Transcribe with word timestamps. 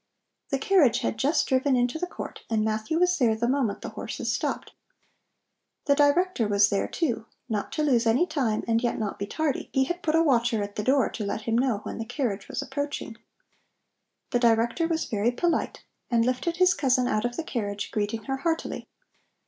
The 0.49 0.57
carriage 0.57 1.01
had 1.01 1.19
just 1.19 1.45
driven 1.47 1.75
into 1.75 1.99
the 1.99 2.07
court 2.07 2.41
and 2.49 2.65
Matthew 2.65 2.97
was 2.97 3.15
there 3.19 3.35
the 3.35 3.47
moment 3.47 3.81
the 3.83 3.89
horses 3.89 4.33
stopped. 4.33 4.71
The 5.85 5.93
Director 5.93 6.47
was 6.47 6.69
there, 6.71 6.87
too; 6.87 7.27
not 7.47 7.71
to 7.73 7.83
lose 7.83 8.07
any 8.07 8.25
time 8.25 8.63
and 8.67 8.81
yet 8.81 8.97
not 8.97 9.19
be 9.19 9.27
tardy, 9.27 9.69
he 9.73 9.83
had 9.83 10.01
put 10.01 10.15
a 10.15 10.23
watcher 10.23 10.63
at 10.63 10.75
the 10.75 10.81
door 10.83 11.11
to 11.11 11.23
let 11.23 11.41
him 11.41 11.55
know 11.55 11.81
when 11.83 11.99
the 11.99 12.05
carriage 12.05 12.47
was 12.47 12.63
approaching. 12.63 13.17
The 14.31 14.39
Director 14.39 14.87
was 14.87 15.05
very 15.05 15.29
polite 15.31 15.83
and 16.09 16.25
lifted 16.25 16.57
his 16.57 16.73
cousin 16.73 17.07
out 17.07 17.23
of 17.23 17.35
the 17.35 17.43
carriage, 17.43 17.91
greeting 17.91 18.23
her 18.23 18.37
heartily. 18.37 18.87